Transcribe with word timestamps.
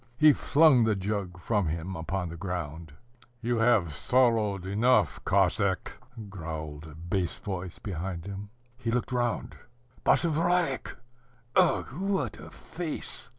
He 0.17 0.33
flung 0.33 0.83
the 0.85 0.95
jug 0.95 1.39
from 1.39 1.67
him 1.67 1.95
upon 1.95 2.29
the 2.29 2.35
ground. 2.35 2.93
"You 3.39 3.57
have 3.59 3.93
sorrowed 3.93 4.65
enough, 4.65 5.23
Cossack," 5.25 5.95
growled 6.27 6.87
a 6.87 6.95
bass 6.95 7.37
voice 7.37 7.77
behind 7.77 8.25
him. 8.25 8.49
He 8.79 8.89
looked 8.89 9.11
round 9.11 9.53
Basavriuk! 10.03 10.97
Ugh, 11.55 11.87
what 11.99 12.39
a 12.39 12.49
face! 12.49 13.29